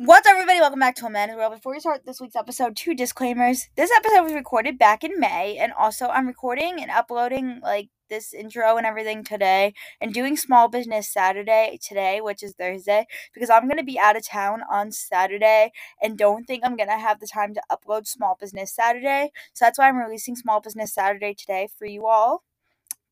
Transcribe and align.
What's 0.00 0.28
up, 0.28 0.34
everybody? 0.34 0.60
Welcome 0.60 0.78
back 0.78 0.94
to 0.96 1.06
A 1.06 1.10
Man 1.10 1.36
Well. 1.36 1.50
Before 1.50 1.72
we 1.72 1.80
start 1.80 2.06
this 2.06 2.20
week's 2.20 2.36
episode, 2.36 2.76
two 2.76 2.94
disclaimers. 2.94 3.68
This 3.74 3.90
episode 3.90 4.22
was 4.22 4.32
recorded 4.32 4.78
back 4.78 5.02
in 5.02 5.18
May, 5.18 5.56
and 5.58 5.72
also 5.72 6.06
I'm 6.06 6.28
recording 6.28 6.80
and 6.80 6.88
uploading 6.88 7.58
like 7.64 7.88
this 8.08 8.32
intro 8.32 8.76
and 8.76 8.86
everything 8.86 9.24
today, 9.24 9.74
and 10.00 10.14
doing 10.14 10.36
Small 10.36 10.68
Business 10.68 11.12
Saturday 11.12 11.80
today, 11.82 12.20
which 12.20 12.44
is 12.44 12.54
Thursday, 12.54 13.08
because 13.34 13.50
I'm 13.50 13.66
gonna 13.66 13.82
be 13.82 13.98
out 13.98 14.16
of 14.16 14.24
town 14.24 14.60
on 14.70 14.92
Saturday, 14.92 15.72
and 16.00 16.16
don't 16.16 16.44
think 16.44 16.62
I'm 16.64 16.76
gonna 16.76 16.96
have 16.96 17.18
the 17.18 17.26
time 17.26 17.52
to 17.54 17.62
upload 17.68 18.06
Small 18.06 18.36
Business 18.38 18.72
Saturday. 18.72 19.32
So 19.52 19.64
that's 19.64 19.80
why 19.80 19.88
I'm 19.88 19.98
releasing 19.98 20.36
Small 20.36 20.60
Business 20.60 20.94
Saturday 20.94 21.34
today 21.34 21.66
for 21.76 21.86
you 21.86 22.06
all. 22.06 22.44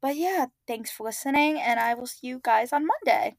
But 0.00 0.14
yeah, 0.14 0.46
thanks 0.68 0.92
for 0.92 1.02
listening, 1.02 1.58
and 1.58 1.80
I 1.80 1.94
will 1.94 2.06
see 2.06 2.28
you 2.28 2.40
guys 2.40 2.72
on 2.72 2.86
Monday. 2.86 3.34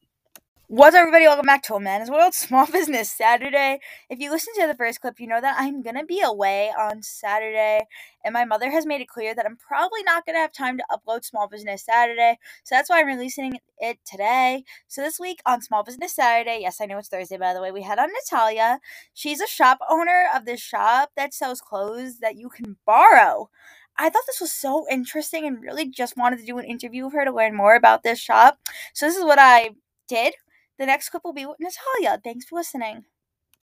What's 0.70 0.96
up, 0.96 1.00
everybody? 1.02 1.26
Welcome 1.26 1.46
back 1.46 1.64
to 1.64 1.76
A 1.76 1.80
Man's 1.80 2.12
World 2.12 2.34
Small 2.34 2.66
Business 2.72 3.10
Saturday. 3.10 3.80
If 4.10 4.20
you 4.20 4.30
listen 4.32 4.54
to 4.56 4.68
the 4.68 4.76
first 4.76 5.00
clip, 5.00 5.18
you 5.18 5.26
know 5.26 5.40
that 5.40 5.56
I'm 5.58 5.82
gonna 5.82 6.04
be 6.04 6.22
away 6.22 6.74
on 6.78 7.04
Saturday, 7.04 7.86
and 8.26 8.34
my 8.34 8.44
mother 8.44 8.70
has 8.70 8.86
made 8.86 9.00
it 9.00 9.08
clear 9.08 9.34
that 9.34 9.46
I'm 9.46 9.56
probably 9.56 10.04
not 10.04 10.26
gonna 10.26 10.40
have 10.40 10.52
time 10.52 10.78
to 10.78 10.84
upload 10.92 11.24
Small 11.24 11.48
Business 11.48 11.86
Saturday, 11.86 12.38
so 12.66 12.76
that's 12.76 12.90
why 12.90 13.00
I'm 13.00 13.08
releasing 13.08 13.60
it 13.80 14.00
today. 14.06 14.66
So 14.90 15.02
this 15.02 15.22
week 15.22 15.40
on 15.46 15.62
Small 15.62 15.84
Business 15.84 16.14
Saturday, 16.14 16.60
yes, 16.64 16.82
I 16.82 16.86
know 16.86 16.98
it's 16.98 17.08
Thursday 17.08 17.38
by 17.38 17.54
the 17.54 17.62
way, 17.62 17.72
we 17.72 17.84
had 17.84 18.00
on 18.00 18.10
Natalia. 18.12 18.82
She's 19.14 19.40
a 19.40 19.48
shop 19.48 19.78
owner 19.90 20.26
of 20.36 20.44
this 20.44 20.60
shop 20.60 21.12
that 21.16 21.34
sells 21.34 21.62
clothes 21.62 22.20
that 22.20 22.36
you 22.36 22.50
can 22.50 22.76
borrow. 22.86 23.50
I 23.98 24.10
thought 24.10 24.24
this 24.28 24.42
was 24.42 24.52
so 24.52 24.86
interesting 24.92 25.48
and 25.48 25.62
really 25.62 25.88
just 25.90 26.18
wanted 26.18 26.40
to 26.40 26.46
do 26.46 26.58
an 26.58 26.66
interview 26.66 27.06
with 27.06 27.14
her 27.14 27.24
to 27.24 27.32
learn 27.34 27.56
more 27.56 27.76
about 27.76 28.04
this 28.04 28.20
shop. 28.20 28.60
So 28.94 29.06
this 29.06 29.16
is 29.16 29.24
what 29.24 29.40
I 29.40 29.70
did. 30.10 30.34
The 30.78 30.86
next 30.86 31.10
clip 31.10 31.24
will 31.24 31.34
be 31.34 31.46
with 31.46 31.58
Natalia. 31.60 32.22
Thanks 32.24 32.46
for 32.46 32.56
listening. 32.56 33.06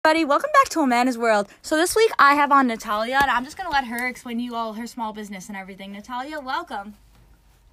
Buddy, 0.04 0.23
welcome 0.23 0.52
back 0.54 0.70
to 0.70 0.81
Amanda's 0.81 1.18
World. 1.18 1.49
So 1.63 1.76
this 1.76 1.95
week 1.95 2.12
I 2.20 2.35
have 2.35 2.52
on 2.52 2.68
Natalia, 2.68 3.18
and 3.20 3.32
I'm 3.32 3.44
just 3.44 3.58
gonna 3.58 3.71
let 3.71 3.85
her 3.85 4.07
explain 4.07 4.38
to 4.38 4.43
you 4.43 4.55
all 4.55 4.74
her 4.74 4.85
small 4.85 5.12
business 5.12 5.48
and 5.48 5.57
everything. 5.57 5.91
Natalia, 5.91 6.40
welcome. 6.40 6.93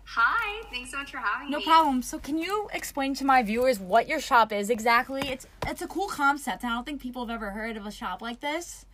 Hi, 0.04 0.62
thanks 0.70 0.90
so 0.90 0.98
much 0.98 1.10
for 1.10 1.18
having 1.18 1.50
No 1.50 1.58
me. 1.58 1.64
No 1.64 1.70
problem. 1.70 2.00
So 2.00 2.18
can 2.18 2.38
you 2.38 2.68
explain 2.72 3.14
to 3.16 3.26
my 3.26 3.42
viewers 3.42 3.78
what 3.78 4.08
your 4.08 4.20
shop 4.20 4.52
is 4.52 4.70
exactly? 4.70 5.20
It's 5.28 5.46
it's 5.66 5.82
a 5.82 5.86
cool 5.86 6.08
concept, 6.08 6.62
and 6.62 6.72
I 6.72 6.76
don't 6.76 6.84
think 6.84 7.02
people 7.02 7.26
have 7.26 7.34
ever 7.34 7.50
heard 7.50 7.76
of 7.76 7.84
a 7.84 7.90
shop 7.90 8.22
like 8.22 8.40
this. 8.40 8.86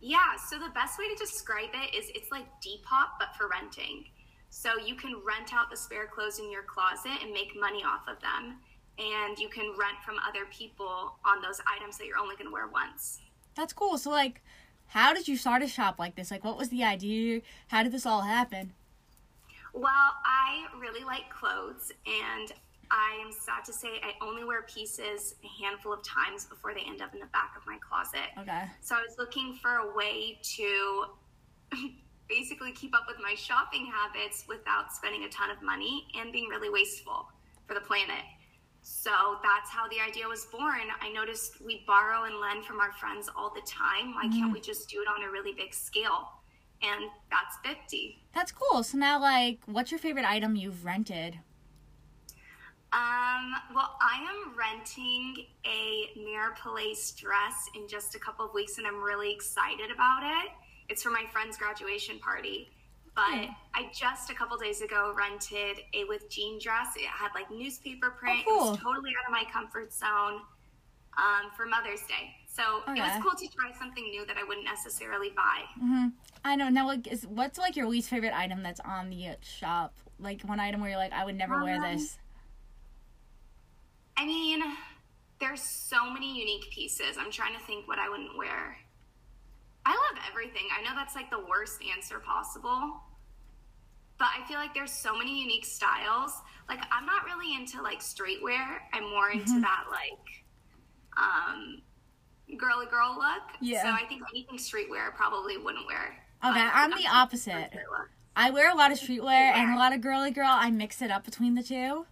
Yeah, 0.00 0.36
so 0.50 0.58
the 0.58 0.70
best 0.74 0.98
way 0.98 1.08
to 1.08 1.16
describe 1.16 1.70
it 1.72 1.96
is 1.96 2.10
it's 2.14 2.30
like 2.30 2.44
Depop 2.60 3.18
but 3.18 3.34
for 3.38 3.48
renting. 3.48 4.04
So 4.50 4.72
you 4.84 4.94
can 4.94 5.14
rent 5.26 5.54
out 5.54 5.70
the 5.70 5.76
spare 5.76 6.06
clothes 6.06 6.38
in 6.38 6.52
your 6.52 6.62
closet 6.62 7.22
and 7.22 7.32
make 7.32 7.52
money 7.58 7.82
off 7.82 8.06
of 8.06 8.20
them. 8.20 8.58
And 8.98 9.38
you 9.38 9.48
can 9.48 9.74
rent 9.78 9.98
from 10.04 10.16
other 10.26 10.46
people 10.50 11.16
on 11.24 11.42
those 11.42 11.60
items 11.66 11.98
that 11.98 12.06
you're 12.06 12.18
only 12.18 12.34
going 12.36 12.46
to 12.46 12.52
wear 12.52 12.66
once. 12.66 13.20
That's 13.54 13.72
cool. 13.72 13.98
So 13.98 14.10
like, 14.10 14.42
how 14.88 15.12
did 15.12 15.28
you 15.28 15.36
start 15.36 15.62
a 15.62 15.68
shop 15.68 15.98
like 15.98 16.14
this? 16.14 16.30
Like, 16.30 16.44
what 16.44 16.56
was 16.56 16.68
the 16.68 16.84
idea? 16.84 17.42
How 17.68 17.82
did 17.82 17.92
this 17.92 18.06
all 18.06 18.22
happen? 18.22 18.72
Well, 19.72 20.12
I 20.24 20.66
really 20.80 21.04
like 21.04 21.28
clothes 21.28 21.92
and 22.06 22.52
I 22.90 23.20
am 23.24 23.32
sad 23.32 23.64
to 23.66 23.72
say 23.72 24.00
I 24.02 24.12
only 24.24 24.44
wear 24.44 24.62
pieces 24.62 25.34
a 25.44 25.62
handful 25.62 25.92
of 25.92 26.02
times 26.02 26.44
before 26.44 26.72
they 26.72 26.80
end 26.80 27.02
up 27.02 27.12
in 27.14 27.20
the 27.20 27.26
back 27.26 27.54
of 27.56 27.66
my 27.66 27.78
closet. 27.78 28.30
Okay. 28.38 28.64
So 28.80 28.94
I 28.94 29.02
was 29.02 29.16
looking 29.18 29.58
for 29.60 29.76
a 29.76 29.94
way 29.94 30.38
to 30.56 31.04
basically 32.28 32.72
keep 32.72 32.94
up 32.94 33.04
with 33.08 33.16
my 33.20 33.34
shopping 33.34 33.86
habits 33.86 34.44
without 34.48 34.92
spending 34.92 35.24
a 35.24 35.28
ton 35.28 35.50
of 35.50 35.62
money 35.62 36.06
and 36.18 36.32
being 36.32 36.48
really 36.48 36.70
wasteful 36.70 37.28
for 37.66 37.74
the 37.74 37.80
planet. 37.80 38.24
So 38.88 39.10
that's 39.42 39.68
how 39.68 39.88
the 39.88 39.96
idea 40.00 40.28
was 40.28 40.44
born. 40.44 40.82
I 41.00 41.10
noticed 41.12 41.60
we 41.60 41.82
borrow 41.88 42.22
and 42.22 42.36
lend 42.40 42.64
from 42.64 42.78
our 42.78 42.92
friends 42.92 43.28
all 43.36 43.52
the 43.52 43.60
time. 43.66 44.14
Why 44.14 44.28
can't 44.28 44.52
we 44.52 44.60
just 44.60 44.88
do 44.88 45.00
it 45.00 45.08
on 45.08 45.28
a 45.28 45.32
really 45.32 45.52
big 45.52 45.74
scale? 45.74 46.28
And 46.80 47.10
that's 47.28 47.56
50. 47.64 48.22
That's 48.32 48.52
cool. 48.52 48.84
So 48.84 48.96
now, 48.96 49.20
like, 49.20 49.58
what's 49.66 49.90
your 49.90 49.98
favorite 49.98 50.24
item 50.24 50.54
you've 50.54 50.84
rented? 50.84 51.34
Um, 52.92 53.54
well, 53.74 53.96
I 54.00 54.24
am 54.24 54.56
renting 54.56 55.34
a 55.64 56.20
Mirror 56.24 56.54
Palais 56.56 56.94
dress 57.16 57.68
in 57.74 57.88
just 57.88 58.14
a 58.14 58.20
couple 58.20 58.46
of 58.46 58.54
weeks, 58.54 58.78
and 58.78 58.86
I'm 58.86 59.02
really 59.02 59.32
excited 59.32 59.90
about 59.92 60.22
it. 60.22 60.52
It's 60.88 61.02
for 61.02 61.10
my 61.10 61.24
friend's 61.32 61.56
graduation 61.56 62.20
party. 62.20 62.70
But. 63.16 63.48
I 63.74 63.90
just 63.94 64.30
a 64.30 64.34
couple 64.34 64.56
days 64.56 64.80
ago 64.82 65.12
rented 65.16 65.78
a 65.94 66.04
with 66.04 66.30
jean 66.30 66.58
dress. 66.58 66.88
It 66.96 67.04
had 67.06 67.30
like 67.34 67.50
newspaper 67.50 68.10
print. 68.10 68.40
Oh, 68.46 68.54
It 68.54 68.58
cool. 68.58 68.70
was 68.72 68.78
totally 68.78 69.10
out 69.20 69.26
of 69.26 69.32
my 69.32 69.44
comfort 69.50 69.92
zone 69.92 70.40
um, 71.18 71.50
for 71.56 71.66
Mother's 71.66 72.00
Day. 72.02 72.34
So 72.48 72.62
it 72.88 72.98
was 73.00 73.22
cool 73.22 73.32
to 73.32 73.48
try 73.54 73.70
something 73.78 74.04
new 74.10 74.24
that 74.26 74.36
I 74.38 74.44
wouldn't 74.44 74.64
necessarily 74.64 75.30
buy. 75.36 75.60
Mm-hmm. 75.82 76.06
I 76.44 76.56
know. 76.56 76.68
Now, 76.70 76.86
like, 76.86 77.06
is 77.06 77.26
what's 77.26 77.58
like 77.58 77.76
your 77.76 77.86
least 77.86 78.08
favorite 78.08 78.32
item 78.34 78.62
that's 78.62 78.80
on 78.80 79.10
the 79.10 79.36
shop? 79.42 79.94
Like 80.18 80.40
one 80.42 80.58
item 80.60 80.80
where 80.80 80.88
you're 80.90 80.98
like, 80.98 81.12
I 81.12 81.24
would 81.26 81.34
never 81.36 81.62
wear 81.62 81.76
Um, 81.76 81.82
this. 81.82 82.16
I 84.16 84.24
mean, 84.24 84.62
there's 85.38 85.60
so 85.60 86.10
many 86.10 86.38
unique 86.38 86.70
pieces. 86.70 87.16
I'm 87.18 87.30
trying 87.30 87.52
to 87.54 87.60
think 87.66 87.86
what 87.86 87.98
I 87.98 88.08
wouldn't 88.08 88.36
wear. 88.38 88.76
I 89.84 89.90
love 89.90 90.22
everything. 90.30 90.62
I 90.76 90.82
know 90.82 90.90
that's 90.94 91.14
like 91.14 91.30
the 91.30 91.44
worst 91.48 91.80
answer 91.94 92.18
possible. 92.20 93.02
But 94.18 94.28
I 94.36 94.46
feel 94.48 94.56
like 94.58 94.72
there's 94.74 94.92
so 94.92 95.16
many 95.16 95.40
unique 95.40 95.64
styles. 95.66 96.32
Like 96.68 96.80
I'm 96.90 97.04
not 97.06 97.24
really 97.24 97.54
into 97.54 97.82
like 97.82 98.00
streetwear. 98.00 98.78
I'm 98.92 99.08
more 99.10 99.30
into 99.30 99.44
Mm-hmm. 99.52 99.60
that 99.62 99.84
like 99.90 100.44
um 101.16 101.82
girly 102.58 102.86
girl 102.86 103.14
look. 103.16 103.42
Yeah. 103.60 103.82
So 103.82 103.88
I 103.90 104.06
think 104.08 104.22
anything 104.32 104.56
streetwear 104.58 105.08
I 105.08 105.10
probably 105.14 105.56
wouldn't 105.58 105.86
wear. 105.86 106.16
Okay, 106.44 106.60
Um, 106.60 106.70
I'm 106.74 106.90
the 106.90 107.08
opposite. 107.12 107.70
I 108.36 108.50
wear 108.50 108.70
a 108.70 108.74
lot 108.74 108.92
of 108.92 108.98
streetwear 108.98 109.30
and 109.54 109.74
a 109.74 109.76
lot 109.78 109.92
of 109.94 110.00
girly 110.00 110.30
girl. 110.30 110.48
I 110.50 110.70
mix 110.70 111.00
it 111.02 111.10
up 111.10 111.24
between 111.24 111.54
the 111.54 111.62
two. 111.62 112.06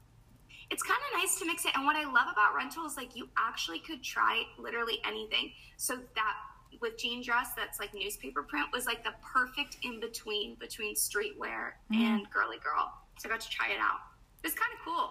it's 0.70 0.82
kind 0.82 0.98
of 1.12 1.19
nice 1.20 1.38
to 1.38 1.44
mix 1.47 1.64
it. 1.66 1.72
And 1.76 1.84
what 1.84 1.94
I 1.97 2.04
love 2.04 2.26
about 2.32 2.54
rental 2.56 2.87
is 2.87 2.97
like 2.97 3.14
you 3.14 3.28
actually 3.37 3.78
could 3.81 4.03
try 4.03 4.43
literally 4.59 4.98
anything. 5.06 5.53
So 5.76 5.97
that 6.14 6.34
with 6.81 6.99
jean 6.99 7.23
dress 7.23 7.51
that's 7.57 7.79
like 7.81 7.95
newspaper 7.95 8.43
print 8.43 8.67
was 8.73 8.87
like 8.87 9.05
the 9.05 9.15
perfect 9.23 9.79
in 9.83 10.01
between 10.01 10.57
between 10.57 10.95
streetwear 10.95 11.73
and 11.91 12.29
girly 12.31 12.59
girl. 12.59 12.93
So 13.19 13.29
I 13.29 13.33
got 13.33 13.41
to 13.41 13.51
try 13.51 13.69
it 13.69 13.79
out. 13.81 14.01
It's 14.43 14.55
kind 14.55 14.73
of 14.75 14.85
cool. 14.85 15.11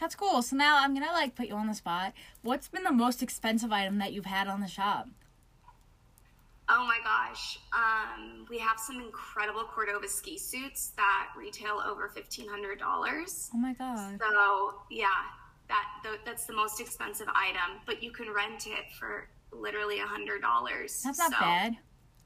That's 0.00 0.14
cool. 0.14 0.42
So 0.42 0.56
now 0.56 0.78
I'm 0.78 0.94
gonna 0.94 1.12
like 1.12 1.34
put 1.34 1.48
you 1.48 1.54
on 1.54 1.66
the 1.66 1.74
spot. 1.74 2.12
What's 2.42 2.68
been 2.68 2.84
the 2.84 2.92
most 2.92 3.22
expensive 3.22 3.72
item 3.72 3.98
that 3.98 4.12
you've 4.12 4.26
had 4.26 4.46
on 4.46 4.60
the 4.60 4.68
shop? 4.68 5.08
Oh 6.70 6.86
my 6.86 6.98
gosh. 7.02 7.58
Um, 7.72 8.46
we 8.50 8.58
have 8.58 8.78
some 8.78 9.00
incredible 9.00 9.64
Cordova 9.64 10.06
ski 10.06 10.36
suits 10.36 10.92
that 10.96 11.28
retail 11.36 11.82
over 11.84 12.12
$1,500. 12.14 13.48
Oh 13.54 13.58
my 13.58 13.72
god. 13.72 14.18
So 14.20 14.74
yeah, 14.90 15.06
that 15.68 15.86
th- 16.02 16.20
that's 16.26 16.44
the 16.44 16.52
most 16.52 16.80
expensive 16.80 17.28
item, 17.34 17.80
but 17.86 18.02
you 18.02 18.10
can 18.10 18.32
rent 18.32 18.66
it 18.66 18.92
for 18.98 19.28
literally 19.52 20.00
a 20.00 20.06
hundred 20.06 20.42
dollars. 20.42 21.02
That's 21.04 21.18
not 21.18 21.32
bad. 21.32 21.76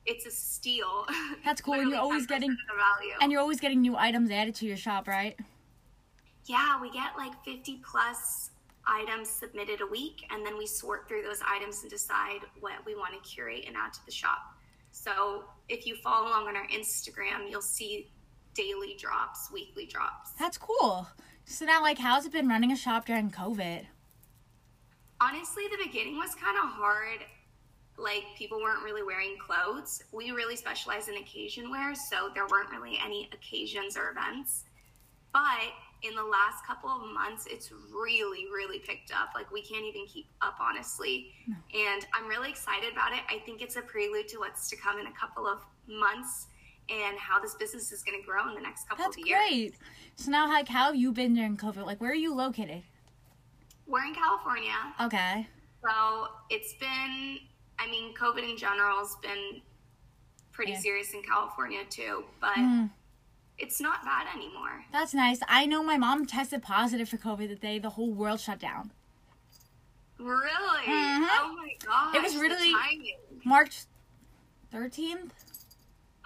It's 0.05 0.27
a 0.27 0.31
steal. 0.31 1.07
That's 1.45 1.61
cool, 1.61 1.75
and 1.75 1.89
you're 1.91 2.01
always 2.01 2.27
getting- 2.27 2.51
the 2.51 2.77
value. 2.77 3.15
And 3.21 3.31
you're 3.31 3.41
always 3.41 3.61
getting 3.61 3.81
new 3.81 3.97
items 3.97 4.31
added 4.31 4.55
to 4.57 4.67
your 4.67 4.77
shop, 4.77 5.07
right? 5.09 5.39
yeah, 6.47 6.81
we 6.81 6.91
get 6.91 7.17
like 7.17 7.33
fifty 7.45 7.81
plus 7.89 8.51
items 8.87 9.29
submitted 9.29 9.81
a 9.81 9.87
week, 9.87 10.27
and 10.31 10.45
then 10.45 10.59
we 10.59 10.67
sort 10.67 11.07
through 11.09 11.23
those 11.23 11.41
items 11.47 11.83
and 11.83 11.91
decide 11.91 12.41
what 12.61 12.73
we 12.85 12.97
want 12.97 13.13
to 13.15 13.21
curate 13.31 13.65
and 13.67 13.77
add 13.77 13.93
to 13.93 14.05
the 14.07 14.11
shop. 14.13 14.41
So 14.91 15.45
if 15.69 15.87
you 15.87 15.95
follow 15.97 16.29
along 16.29 16.49
on 16.49 16.57
our 16.57 16.67
Instagram, 16.67 17.49
you'll 17.49 17.63
see 17.63 18.11
daily 18.55 18.97
drops, 18.99 19.51
weekly 19.53 19.87
drops. 19.87 20.33
That's 20.33 20.59
cool. 20.59 21.07
So 21.45 21.65
now, 21.65 21.81
like, 21.81 21.99
how's 21.99 22.27
it 22.27 22.33
been 22.33 22.49
running 22.49 22.73
a 22.73 22.77
shop 22.77 23.07
during 23.07 23.31
COVID? 23.31 23.87
Honestly 25.23 25.65
the 25.71 25.85
beginning 25.85 26.17
was 26.17 26.35
kind 26.35 26.57
of 26.59 26.71
hard. 26.71 27.21
Like 27.97 28.25
people 28.37 28.61
weren't 28.61 28.83
really 28.83 29.03
wearing 29.03 29.37
clothes. 29.39 30.03
We 30.13 30.31
really 30.33 30.57
specialize 30.57 31.09
in 31.09 31.17
occasion 31.17 31.71
wear 31.71 31.95
so 31.95 32.31
there 32.35 32.47
weren't 32.51 32.71
really 32.71 32.99
any 33.05 33.29
occasions 33.33 33.97
or 33.97 34.11
events. 34.11 34.65
But 35.33 35.71
in 36.03 36.17
the 36.17 36.25
last 36.25 36.67
couple 36.67 36.91
of 36.91 37.03
months 37.13 37.47
it's 37.49 37.71
really 37.71 38.47
really 38.53 38.81
picked 38.81 39.13
up. 39.13 39.31
Like 39.35 39.51
we 39.53 39.63
can't 39.63 39.85
even 39.85 40.07
keep 40.07 40.27
up 40.41 40.57
honestly. 40.61 41.29
And 41.47 42.07
i'm 42.15 42.27
really 42.29 42.51
excited 42.51 42.93
about 42.93 43.13
it. 43.13 43.21
I 43.31 43.39
think 43.45 43.63
it's 43.63 43.77
a 43.77 43.83
prelude 43.83 44.29
to 44.29 44.39
what's 44.39 44.69
to 44.71 44.77
come 44.77 44.99
in 44.99 45.07
a 45.07 45.13
couple 45.13 45.47
of 45.47 45.61
months 45.87 46.49
and 46.89 47.17
how 47.19 47.41
this 47.41 47.55
business 47.55 47.93
is 47.93 48.03
going 48.03 48.21
to 48.21 48.27
grow 48.27 48.49
in 48.49 48.55
the 48.55 48.61
next 48.61 48.89
couple 48.89 49.05
That's 49.05 49.17
of 49.17 49.27
years. 49.27 49.41
great. 49.49 49.75
So 50.17 50.31
now, 50.31 50.49
like, 50.49 50.69
how 50.69 50.87
have 50.87 50.97
you 50.97 51.13
been 51.13 51.35
during 51.35 51.57
COVID? 51.57 51.87
Like, 51.87 52.01
where 52.01 52.11
are 52.11 52.15
you 52.15 52.35
located? 52.35 52.83
We're 53.93 54.05
in 54.05 54.15
california 54.15 54.75
Okay. 55.01 55.47
So 55.85 56.29
it's 56.49 56.75
been, 56.75 57.39
I 57.79 57.87
mean, 57.91 58.15
COVID 58.15 58.49
in 58.49 58.57
general 58.57 58.99
has 58.99 59.17
been 59.23 59.61
pretty 60.53 60.73
Yeah. 60.73 60.79
serious 60.81 61.13
in 61.13 61.23
California 61.23 61.85
too, 61.91 62.25
but 62.41 62.55
Mm, 62.57 62.91
it's 63.59 63.81
not 63.81 64.05
bad 64.05 64.27
anymore. 64.35 64.85
that's 64.93 65.13
nice. 65.13 65.41
I 65.49 65.67
know 65.67 65.83
my 65.83 65.97
mom 65.99 66.25
tested 66.27 66.63
positive 66.63 67.09
for 67.09 67.17
COVID 67.19 67.49
the 67.49 67.57
day 67.57 67.79
the 67.81 67.91
whole 67.91 68.13
world 68.13 68.39
shut 68.41 68.59
down. 68.61 68.93
Really? 70.19 70.87
Mhm. 70.87 71.27
Oh 71.41 71.55
my 71.57 71.75
god! 71.85 72.15
It 72.15 72.23
was 72.23 72.37
really- 72.37 72.75
March 73.45 73.87
13th? 74.71 75.33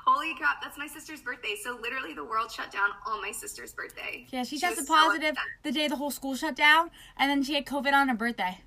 Holy 0.07 0.35
crap, 0.35 0.63
that's 0.63 0.79
my 0.79 0.87
sister's 0.87 1.21
birthday. 1.21 1.57
So 1.61 1.79
literally 1.83 2.15
the 2.15 2.25
world 2.25 2.51
shut 2.53 2.71
down 2.71 2.91
on 3.07 3.21
my 3.21 3.33
sister's 3.33 3.73
birthday. 3.73 4.27
Yeah, 4.31 4.45
she 4.45 4.55
was 4.55 4.61
tested 4.63 4.87
positive 4.87 5.31
upset. 5.31 5.45
the 5.65 5.73
day 5.73 5.89
the 5.89 5.97
whole 5.97 6.13
school 6.13 6.37
shut 6.37 6.55
down, 6.55 6.91
and 7.17 7.29
then 7.29 7.43
she 7.43 7.55
had 7.55 7.67
COVID 7.67 7.93
on 7.93 8.09
her 8.09 8.15
birthday. 8.15 8.59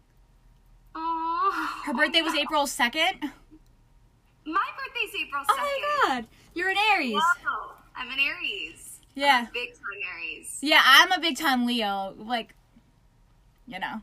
Aw. 0.95 1.81
Her 1.85 1.93
birthday 1.93 2.21
was 2.21 2.33
Oh, 2.33 2.35
no. 2.35 2.41
April 2.41 2.63
2nd. 2.65 3.31
My 4.45 4.65
birthday's 4.77 5.21
April 5.21 5.43
2nd. 5.43 5.45
Oh 5.49 6.01
my 6.07 6.07
god, 6.07 6.25
you're 6.53 6.69
an 6.69 6.77
Aries. 6.91 7.13
Whoa. 7.13 7.71
I'm 7.95 8.11
an 8.11 8.19
Aries. 8.19 8.99
Yeah. 9.15 9.47
Big 9.53 9.69
time 9.73 10.13
Aries. 10.15 10.57
Yeah, 10.61 10.81
I'm 10.83 11.11
a 11.11 11.19
big 11.19 11.37
time 11.37 11.65
Leo. 11.65 12.15
Like, 12.17 12.53
you 13.65 13.79
know. 13.79 14.01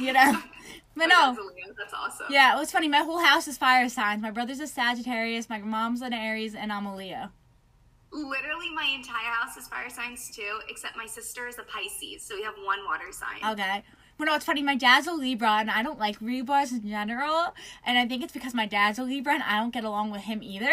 You 0.00 0.12
know. 0.12 0.42
But 0.96 1.06
no. 1.06 1.36
That's 1.76 1.94
awesome. 1.94 2.26
Yeah, 2.30 2.54
it 2.54 2.58
was 2.58 2.70
funny. 2.70 2.88
My 2.88 2.98
whole 2.98 3.18
house 3.18 3.48
is 3.48 3.58
fire 3.58 3.88
signs. 3.88 4.22
My 4.22 4.30
brother's 4.30 4.60
a 4.60 4.66
Sagittarius, 4.66 5.48
my 5.48 5.58
mom's 5.58 6.02
an 6.02 6.12
Aries, 6.12 6.54
and 6.54 6.72
I'm 6.72 6.86
a 6.86 6.94
Leo. 6.94 7.30
Literally, 8.12 8.70
my 8.72 8.88
entire 8.94 9.32
house 9.32 9.56
is 9.56 9.66
fire 9.66 9.90
signs 9.90 10.30
too, 10.30 10.60
except 10.68 10.96
my 10.96 11.06
sister 11.06 11.48
is 11.48 11.58
a 11.58 11.64
Pisces, 11.64 12.22
so 12.22 12.36
we 12.36 12.42
have 12.42 12.54
one 12.64 12.78
water 12.86 13.10
sign. 13.10 13.52
Okay. 13.52 13.82
But 14.16 14.26
no, 14.26 14.36
it's 14.36 14.44
funny. 14.44 14.62
My 14.62 14.76
dad's 14.76 15.08
a 15.08 15.12
Libra, 15.12 15.50
and 15.50 15.70
I 15.70 15.82
don't 15.82 15.98
like 15.98 16.20
Libras 16.20 16.70
in 16.70 16.88
general. 16.88 17.54
And 17.84 17.98
I 17.98 18.06
think 18.06 18.22
it's 18.22 18.32
because 18.32 18.54
my 18.54 18.66
dad's 18.66 19.00
a 19.00 19.02
Libra, 19.02 19.34
and 19.34 19.42
I 19.42 19.58
don't 19.58 19.72
get 19.74 19.82
along 19.82 20.12
with 20.12 20.22
him 20.22 20.40
either. 20.42 20.72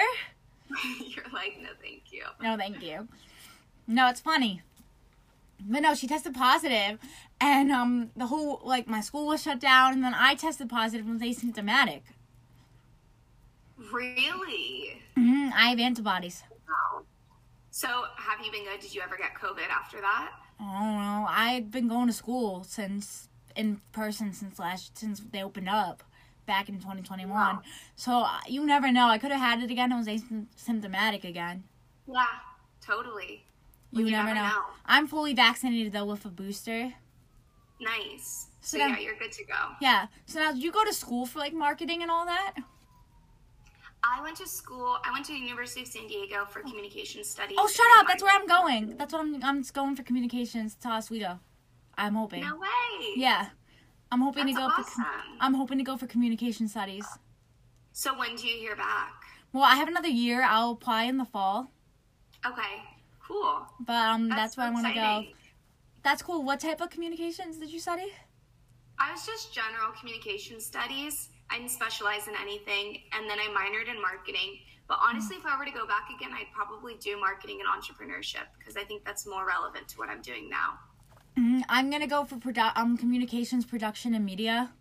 You're 0.99 1.25
like, 1.33 1.57
no, 1.61 1.69
thank 1.81 2.11
you. 2.11 2.25
No, 2.39 2.55
thank 2.55 2.83
you. 2.83 3.07
No, 3.87 4.07
it's 4.09 4.21
funny. 4.21 4.61
But 5.67 5.81
no, 5.81 5.95
she 5.95 6.07
tested 6.07 6.33
positive, 6.33 6.99
and 7.39 7.71
um, 7.71 8.11
the 8.15 8.27
whole 8.27 8.61
like 8.63 8.87
my 8.87 9.01
school 9.01 9.27
was 9.27 9.43
shut 9.43 9.59
down, 9.59 9.93
and 9.93 10.03
then 10.03 10.13
I 10.13 10.35
tested 10.35 10.69
positive 10.69 11.05
and 11.05 11.19
was 11.19 11.37
asymptomatic. 11.37 12.01
Really? 13.91 15.01
hmm 15.15 15.49
I 15.55 15.69
have 15.69 15.79
antibodies. 15.79 16.43
Wow. 16.67 17.03
So, 17.71 17.87
have 18.17 18.45
you 18.45 18.51
been 18.51 18.63
good? 18.65 18.79
Did 18.79 18.93
you 18.93 19.01
ever 19.01 19.17
get 19.17 19.33
COVID 19.33 19.69
after 19.69 19.99
that? 20.01 20.31
I 20.59 20.63
don't 20.63 20.97
know. 20.97 21.25
I've 21.27 21.71
been 21.71 21.87
going 21.87 22.07
to 22.07 22.13
school 22.13 22.63
since 22.63 23.27
in 23.55 23.81
person 23.91 24.33
since 24.33 24.59
last 24.59 24.97
since 24.97 25.19
they 25.19 25.43
opened 25.43 25.69
up 25.69 26.03
back 26.45 26.69
in 26.69 26.75
2021. 26.75 27.29
Wow. 27.29 27.61
So 27.95 28.23
uh, 28.23 28.39
you 28.47 28.65
never 28.65 28.91
know. 28.91 29.07
I 29.07 29.17
could 29.17 29.31
have 29.31 29.39
had 29.39 29.63
it 29.63 29.71
again. 29.71 29.91
I 29.91 29.97
was 29.97 30.07
asymptomatic 30.07 31.23
again. 31.23 31.63
Yeah, 32.07 32.25
totally. 32.85 33.45
You, 33.91 34.05
You 34.05 34.11
never, 34.11 34.33
never 34.33 34.35
know. 34.39 34.47
know. 34.47 34.63
I'm 34.85 35.07
fully 35.07 35.33
vaccinated 35.33 35.91
though 35.93 36.05
with 36.05 36.25
a 36.25 36.29
booster. 36.29 36.93
Nice. 37.79 38.47
So 38.61 38.77
So, 38.77 38.77
then- 38.77 38.91
yeah, 38.91 38.99
you're 38.99 39.15
good 39.17 39.31
to 39.33 39.43
go. 39.45 39.53
Yeah. 39.81 40.07
So 40.25 40.39
now, 40.39 40.51
did 40.53 40.63
you 40.63 40.71
go 40.71 40.85
to 40.85 40.93
school 40.93 41.25
for 41.25 41.39
like 41.39 41.53
marketing 41.53 42.01
and 42.01 42.11
all 42.11 42.25
that? 42.25 42.53
I 44.03 44.21
went 44.23 44.37
to 44.37 44.47
school. 44.47 44.97
I 45.03 45.11
went 45.11 45.25
to 45.25 45.33
the 45.33 45.37
University 45.39 45.81
of 45.81 45.87
San 45.87 46.07
Diego 46.07 46.45
for 46.45 46.61
communication 46.61 47.23
studies. 47.23 47.57
Oh, 47.59 47.67
shut 47.67 47.85
up! 47.99 48.07
That's 48.07 48.23
where 48.23 48.33
I'm 48.35 48.47
going. 48.47 48.97
That's 48.97 49.13
what 49.13 49.19
I'm. 49.19 49.43
I'm 49.43 49.61
just 49.61 49.75
going 49.75 49.95
for 49.95 50.01
communications 50.03 50.73
to 50.81 50.87
Oswego. 50.87 51.39
I'm 51.97 52.15
hoping. 52.15 52.41
No 52.43 52.55
way. 52.55 53.13
Yeah. 53.15 53.49
I'm 54.11 54.21
hoping 54.21 54.45
That's 54.47 54.57
to 54.57 54.61
go 54.61 54.67
awesome. 54.67 55.03
for. 55.03 55.09
I'm 55.39 55.53
hoping 55.53 55.77
to 55.77 55.83
go 55.83 55.97
for 55.97 56.07
communication 56.07 56.67
studies. 56.67 57.05
So 57.93 58.17
when 58.17 58.35
do 58.35 58.47
you 58.47 58.57
hear 58.57 58.75
back? 58.75 59.13
Well, 59.53 59.63
I 59.63 59.75
have 59.75 59.87
another 59.87 60.07
year. 60.09 60.43
I'll 60.43 60.71
apply 60.71 61.03
in 61.03 61.17
the 61.17 61.25
fall, 61.25 61.71
Okay. 62.45 62.83
Cool. 63.31 63.65
but 63.79 63.93
um, 63.93 64.27
that's, 64.27 64.55
so 64.55 64.61
where 64.61 64.69
I 64.69 64.73
want 64.73 64.87
to 64.87 64.93
go. 64.93 65.23
That's 66.03 66.21
cool. 66.21 66.43
What 66.43 66.59
type 66.59 66.81
of 66.81 66.89
communications 66.89 67.57
did 67.57 67.71
you 67.71 67.79
study? 67.79 68.11
I 68.99 69.11
was 69.13 69.25
just 69.25 69.53
general 69.53 69.91
communication 69.97 70.59
studies. 70.59 71.29
I 71.49 71.57
didn't 71.57 71.71
specialize 71.71 72.27
in 72.27 72.33
anything, 72.41 72.97
and 73.13 73.29
then 73.29 73.37
I 73.39 73.47
minored 73.47 73.89
in 73.93 74.01
marketing. 74.01 74.59
But 74.87 74.99
honestly, 75.01 75.37
if 75.37 75.45
I 75.45 75.57
were 75.57 75.63
to 75.65 75.71
go 75.71 75.87
back 75.87 76.09
again, 76.13 76.31
I'd 76.33 76.51
probably 76.53 76.95
do 76.99 77.17
marketing 77.19 77.59
and 77.61 77.69
entrepreneurship 77.69 78.47
because 78.59 78.75
I 78.75 78.83
think 78.83 79.05
that's 79.05 79.25
more 79.25 79.47
relevant 79.47 79.87
to 79.89 79.97
what 79.97 80.09
I'm 80.09 80.21
doing 80.21 80.49
now. 80.49 80.79
Mhm. 81.37 81.63
I'm 81.69 81.89
gonna 81.89 82.07
go 82.07 82.25
for 82.25 82.35
produ- 82.35 82.73
um 82.75 82.97
communications, 82.97 83.65
production, 83.65 84.13
and 84.13 84.25
media, 84.25 84.73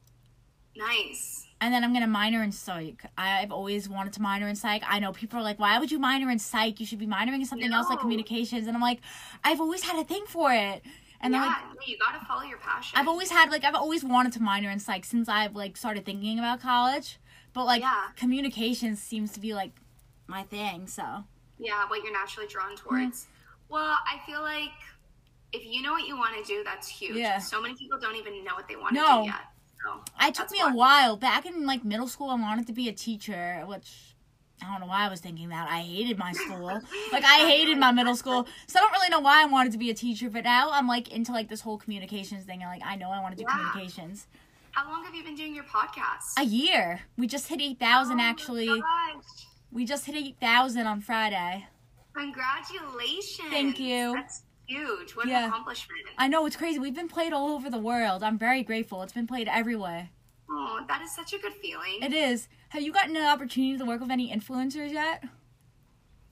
Nice. 0.76 1.46
And 1.60 1.74
then 1.74 1.84
I'm 1.84 1.92
gonna 1.92 2.06
minor 2.06 2.42
in 2.42 2.52
psych. 2.52 3.04
I've 3.18 3.52
always 3.52 3.88
wanted 3.88 4.12
to 4.14 4.22
minor 4.22 4.48
in 4.48 4.56
psych. 4.56 4.82
I 4.86 4.98
know 4.98 5.12
people 5.12 5.38
are 5.38 5.42
like, 5.42 5.58
"Why 5.58 5.78
would 5.78 5.92
you 5.92 5.98
minor 5.98 6.30
in 6.30 6.38
psych? 6.38 6.80
You 6.80 6.86
should 6.86 6.98
be 6.98 7.06
minoring 7.06 7.40
in 7.40 7.46
something 7.46 7.72
else 7.72 7.88
like 7.88 8.00
communications." 8.00 8.66
And 8.66 8.76
I'm 8.76 8.82
like, 8.82 9.00
I've 9.44 9.60
always 9.60 9.82
had 9.82 9.96
a 10.00 10.04
thing 10.04 10.24
for 10.26 10.52
it, 10.52 10.82
and 11.20 11.34
yeah, 11.34 11.46
like. 11.46 11.86
you 11.86 11.98
gotta 11.98 12.24
follow 12.24 12.42
your 12.42 12.58
passion. 12.58 12.98
I've 12.98 13.08
always 13.08 13.30
had 13.30 13.50
like 13.50 13.64
I've 13.64 13.74
always 13.74 14.02
wanted 14.02 14.32
to 14.34 14.42
minor 14.42 14.70
in 14.70 14.78
psych 14.78 15.04
since 15.04 15.28
I've 15.28 15.54
like 15.54 15.76
started 15.76 16.06
thinking 16.06 16.38
about 16.38 16.60
college, 16.60 17.18
but 17.52 17.64
like 17.64 17.82
Yeah. 17.82 18.08
communications 18.16 19.00
seems 19.02 19.32
to 19.32 19.40
be 19.40 19.54
like 19.54 19.72
my 20.26 20.44
thing. 20.44 20.86
So 20.86 21.24
yeah, 21.58 21.86
what 21.88 22.02
you're 22.02 22.12
naturally 22.12 22.48
drawn 22.48 22.74
mm. 22.74 22.78
towards. 22.78 23.26
Well, 23.68 23.98
I 24.10 24.18
feel 24.26 24.40
like 24.40 24.72
if 25.52 25.64
you 25.64 25.82
know 25.82 25.92
what 25.92 26.06
you 26.06 26.16
want 26.16 26.36
to 26.36 26.44
do, 26.44 26.62
that's 26.64 26.88
huge. 26.88 27.16
Yeah. 27.16 27.38
So 27.38 27.60
many 27.60 27.74
people 27.74 27.98
don't 27.98 28.16
even 28.16 28.44
know 28.44 28.54
what 28.54 28.68
they 28.68 28.76
want 28.76 28.94
to 28.94 29.00
No. 29.00 29.22
do 29.22 29.26
yet. 29.28 29.40
So 29.84 30.00
I 30.18 30.30
took 30.30 30.50
me 30.50 30.58
why. 30.60 30.70
a 30.70 30.74
while 30.74 31.16
back 31.16 31.46
in 31.46 31.66
like 31.66 31.84
middle 31.84 32.08
school. 32.08 32.30
I 32.30 32.34
wanted 32.34 32.66
to 32.66 32.72
be 32.72 32.88
a 32.88 32.92
teacher, 32.92 33.62
which 33.66 34.14
I 34.62 34.70
don't 34.70 34.80
know 34.80 34.86
why 34.86 35.06
I 35.06 35.08
was 35.08 35.20
thinking 35.20 35.48
that. 35.48 35.68
I 35.70 35.80
hated 35.80 36.18
my 36.18 36.32
school. 36.44 36.80
like 37.12 37.24
I 37.24 37.48
hated 37.48 37.78
my 37.78 37.92
middle 37.92 38.14
school, 38.16 38.46
so 38.66 38.78
I 38.78 38.82
don't 38.82 38.92
really 38.92 39.08
know 39.08 39.20
why 39.20 39.42
I 39.42 39.46
wanted 39.46 39.72
to 39.72 39.78
be 39.78 39.90
a 39.90 39.94
teacher. 39.94 40.28
But 40.28 40.44
now 40.44 40.70
I'm 40.70 40.86
like 40.86 41.10
into 41.10 41.32
like 41.32 41.48
this 41.48 41.60
whole 41.62 41.78
communications 41.78 42.44
thing, 42.44 42.62
and 42.62 42.70
like 42.70 42.82
I 42.84 42.96
know 42.96 43.10
I 43.10 43.20
want 43.20 43.36
to 43.36 43.42
do 43.42 43.46
Yeah. 43.48 43.56
communications. 43.56 44.26
How 44.72 44.88
long 44.90 45.02
have 45.04 45.14
you 45.14 45.24
been 45.24 45.34
doing 45.34 45.54
your 45.54 45.64
podcast? 45.64 46.34
A 46.38 46.44
year. 46.44 47.00
We 47.16 47.26
just 47.26 47.48
hit 47.48 47.60
eight 47.60 47.78
thousand. 47.80 48.14
Oh 48.14 48.22
my 48.22 48.24
actually, 48.28 48.66
gosh. 48.66 49.24
we 49.72 49.84
just 49.84 50.04
hit 50.06 50.14
eight 50.14 50.36
thousand 50.40 50.86
on 50.86 51.00
Friday. 51.00 51.66
Congratulations. 52.14 53.48
Thank 53.50 53.78
you. 53.80 54.12
That's 54.14 54.42
huge. 54.74 55.16
What 55.16 55.26
Yeah. 55.26 55.44
an 55.44 55.48
accomplishment. 55.50 56.00
I 56.16 56.28
know 56.28 56.46
it's 56.46 56.56
crazy. 56.56 56.78
We've 56.78 56.94
been 56.94 57.08
played 57.08 57.32
all 57.32 57.50
over 57.50 57.68
the 57.68 57.78
world. 57.78 58.22
I'm 58.22 58.38
very 58.38 58.62
grateful. 58.62 59.02
It's 59.02 59.12
been 59.12 59.26
played 59.26 59.48
everywhere. 59.48 60.10
Oh, 60.48 60.80
that 60.88 61.02
is 61.02 61.14
such 61.14 61.32
a 61.32 61.38
good 61.38 61.54
feeling. 61.54 61.98
It 62.02 62.12
is. 62.12 62.48
Have 62.70 62.82
you 62.82 62.92
gotten 62.92 63.16
an 63.16 63.24
opportunity 63.26 63.76
to 63.78 63.84
work 63.84 64.00
with 64.00 64.10
any 64.10 64.32
influencers 64.32 64.92
yet? 64.92 65.24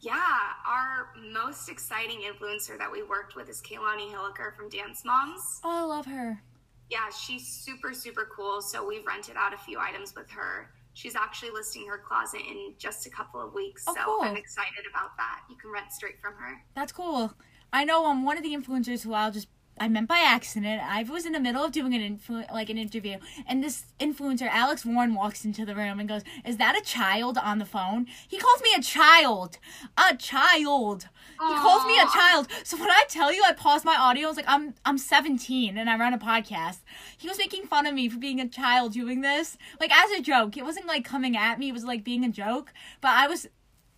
yeah, 0.01 0.53
our 0.65 1.09
most 1.33 1.69
exciting 1.69 2.21
influencer 2.21 2.79
that 2.79 2.91
we 2.91 3.03
worked 3.03 3.35
with 3.35 3.49
is 3.49 3.61
Kalani 3.61 4.09
Hilliker 4.13 4.55
from 4.57 4.69
Dance 4.69 5.05
Moms. 5.05 5.61
Oh, 5.65 5.71
I 5.71 5.83
love 5.83 6.07
her. 6.07 6.41
Yeah, 6.89 7.11
she's 7.11 7.47
super, 7.49 7.93
super 7.93 8.29
cool. 8.35 8.63
So 8.63 8.87
we've 8.87 9.05
rented 9.05 9.37
out 9.37 9.53
a 9.53 9.59
few 9.59 9.79
items 9.81 10.15
with 10.15 10.31
her. 10.31 10.71
She's 10.95 11.17
actually 11.17 11.51
listing 11.51 11.87
her 11.89 11.99
closet 11.99 12.43
in 12.49 12.75
just 12.79 13.07
a 13.07 13.11
couple 13.11 13.41
of 13.45 13.53
weeks. 13.55 13.85
Oh, 13.89 13.95
so 13.95 14.05
cool. 14.05 14.19
I'm 14.23 14.37
excited 14.37 14.85
about 14.89 15.17
that. 15.17 15.41
You 15.51 15.57
can 15.57 15.71
rent 15.73 15.91
straight 15.93 16.21
from 16.21 16.35
her. 16.35 16.63
That's 16.77 16.93
cool. 16.93 17.33
I 17.73 17.85
know 17.85 18.07
I'm 18.07 18.25
one 18.25 18.37
of 18.37 18.43
the 18.43 18.55
influencers 18.55 19.03
who 19.03 19.13
I'll 19.13 19.31
just 19.31 19.49
I 19.81 19.89
meant 19.89 20.09
by 20.09 20.19
accident. 20.19 20.83
I 20.83 21.03
was 21.05 21.25
in 21.25 21.33
the 21.33 21.41
middle 21.41 21.65
of 21.65 21.73
doing 21.73 21.95
an 21.95 22.19
influ- 22.19 22.51
like 22.53 22.71
an 22.71 22.79
interview, 22.79 23.19
and 23.47 23.63
this 23.63 23.85
influencer 24.01 24.49
Alex 24.49 24.85
Warren 24.85 25.15
walks 25.15 25.45
into 25.45 25.65
the 25.65 25.75
room 25.75 26.01
and 26.01 26.09
goes, 26.09 26.23
"Is 26.45 26.57
that 26.57 26.77
a 26.77 26.85
child 26.85 27.39
on 27.39 27.59
the 27.59 27.65
phone?" 27.65 28.07
He 28.27 28.39
calls 28.39 28.63
me 28.63 28.71
a 28.77 28.83
child, 28.83 29.59
a 29.97 30.17
child. 30.17 31.09
He 31.41 31.55
calls 31.55 31.87
me 31.87 31.99
a 32.01 32.07
child. 32.07 32.49
So 32.65 32.77
when 32.77 32.91
I 32.91 33.05
tell 33.09 33.33
you, 33.33 33.43
I 33.47 33.53
pause 33.53 33.85
my 33.85 33.95
audio. 33.95 34.27
I 34.27 34.29
was 34.29 34.37
like, 34.37 34.49
"I'm 34.49 34.75
I'm 34.85 34.99
17 34.99 35.79
and 35.79 35.89
I 35.89 35.97
run 35.97 36.15
a 36.15 36.19
podcast." 36.19 36.81
He 37.17 37.29
was 37.29 37.39
making 37.39 37.67
fun 37.67 37.87
of 37.87 37.95
me 37.95 38.09
for 38.09 38.19
being 38.19 38.41
a 38.41 38.49
child 38.49 38.93
doing 38.93 39.21
this, 39.21 39.57
like 39.81 39.95
as 39.95 40.11
a 40.11 40.23
joke. 40.23 40.57
It 40.57 40.65
wasn't 40.65 40.87
like 40.87 41.05
coming 41.05 41.37
at 41.37 41.59
me. 41.59 41.69
It 41.69 41.75
was 41.75 41.85
like 41.85 42.05
being 42.05 42.25
a 42.25 42.31
joke. 42.31 42.73
But 43.01 43.13
I 43.13 43.29
was 43.29 43.47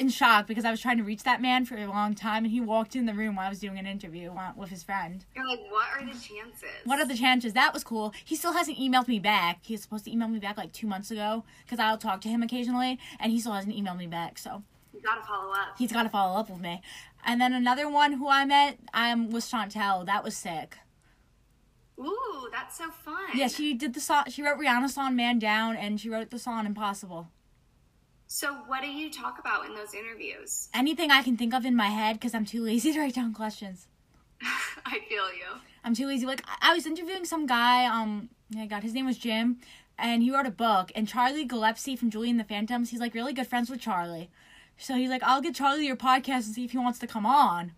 in 0.00 0.09
shock 0.09 0.47
because 0.47 0.64
I 0.64 0.71
was 0.71 0.80
trying 0.80 0.97
to 0.99 1.04
reach 1.04 1.23
that 1.25 1.40
man 1.42 1.64
for 1.64 1.76
a 1.76 1.87
long 1.87 2.14
time, 2.14 2.45
and 2.45 2.52
he 2.52 2.61
walked 2.61 2.97
in 2.97 3.07
the 3.07 3.14
room 3.14 3.37
while 3.37 3.47
I 3.47 3.49
was 3.50 3.61
doing 3.61 3.78
an 3.78 3.87
interview 3.87 4.33
with 4.57 4.71
his 4.71 4.83
friend. 4.83 5.25
You're 5.37 5.47
like, 5.47 5.61
what 5.71 5.87
are 5.95 6.04
the 6.04 6.12
chances? 6.12 6.71
What 6.85 6.99
are 6.99 7.07
the 7.07 7.16
chances? 7.16 7.52
That 7.52 7.73
was 7.75 7.85
cool. 7.85 8.12
He 8.25 8.35
still 8.35 8.52
hasn't 8.54 8.78
emailed 8.78 9.07
me 9.09 9.19
back. 9.21 9.59
He 9.62 9.75
was 9.75 9.83
supposed 9.83 10.04
to 10.07 10.11
email 10.12 10.28
me 10.28 10.38
back 10.38 10.57
like 10.57 10.73
two 10.73 10.87
months 10.87 11.11
ago 11.11 11.45
because 11.64 11.78
I'll 11.78 11.99
talk 11.99 12.21
to 12.23 12.28
him 12.28 12.42
occasionally, 12.42 12.99
and 13.21 13.30
he 13.30 13.38
still 13.40 13.52
hasn't 13.52 13.76
emailed 13.76 13.99
me 13.99 14.07
back. 14.07 14.38
So 14.38 14.62
You 14.95 15.00
gotta 15.02 15.23
follow 15.23 15.52
up. 15.52 15.76
he's 15.78 15.92
got 15.92 16.04
to 16.04 16.09
follow 16.09 16.40
up 16.40 16.50
with 16.50 16.61
me. 16.61 16.80
And 17.25 17.40
then 17.40 17.52
another 17.52 17.88
one 17.88 18.14
who 18.14 18.28
I 18.28 18.45
met 18.47 18.78
um, 18.95 19.30
was 19.30 19.45
Shontelle. 19.50 20.07
That 20.07 20.25
was 20.25 20.35
sick. 20.37 20.78
Ooh, 21.99 22.49
that's 22.50 22.78
so 22.78 22.90
fun. 22.90 23.16
Yeah, 23.35 23.49
she 23.49 23.75
did 23.75 23.92
the 23.92 24.00
song. 24.00 24.25
She 24.28 24.42
wrote 24.42 24.59
Rihanna's 24.59 24.95
song 24.95 25.14
"Man 25.16 25.38
Down" 25.38 25.76
and 25.76 26.00
she 26.00 26.09
wrote 26.09 26.30
the 26.30 26.38
song 26.38 26.64
"Impossible." 26.64 27.28
So, 28.33 28.55
what 28.69 28.81
do 28.81 28.87
you 28.87 29.11
talk 29.11 29.41
about 29.41 29.67
in 29.67 29.75
those 29.75 29.93
interviews? 29.93 30.69
Anything 30.73 31.11
I 31.11 31.21
can 31.21 31.37
think 31.37 31.53
of 31.53 31.65
in 31.65 31.75
my 31.75 31.89
head 31.89 32.15
because 32.15 32.33
I'm 32.33 32.45
too 32.45 32.63
lazy 32.63 32.93
to 32.93 33.01
write 33.01 33.17
down 33.17 33.35
questions. 33.35 33.89
I 34.87 35.01
feel 35.09 35.33
you. 35.33 35.59
I'm 35.83 35.97
too 35.97 36.07
lazy. 36.07 36.27
Like 36.27 36.45
I 36.63 36.73
was 36.73 36.87
interviewing 36.87 37.25
some 37.25 37.45
guy. 37.45 37.87
Um, 37.87 38.29
oh 38.55 38.59
my 38.61 38.67
God, 38.67 38.85
his 38.85 38.95
name 38.95 39.07
was 39.07 39.19
Jim, 39.19 39.59
and 39.99 40.23
he 40.23 40.31
wrote 40.31 40.47
a 40.47 40.53
book. 40.53 40.93
And 40.95 41.09
Charlie 41.09 41.45
Gillespie 41.45 41.97
from 41.97 42.09
Julie 42.09 42.31
and 42.31 42.39
the 42.39 42.45
Phantoms, 42.45 42.91
he's 42.91 43.01
like 43.01 43.15
really 43.15 43.33
good 43.33 43.49
friends 43.49 43.69
with 43.69 43.81
Charlie. 43.81 44.31
So 44.79 44.95
he's 44.95 45.11
like, 45.11 45.25
I'll 45.25 45.41
get 45.41 45.57
Charlie 45.57 45.87
your 45.87 45.97
podcast 45.97 46.47
and 46.47 46.55
see 46.55 46.65
if 46.65 46.71
he 46.71 46.79
wants 46.79 47.01
to 47.01 47.09
come 47.09 47.27
on. 47.27 47.61
And 47.63 47.73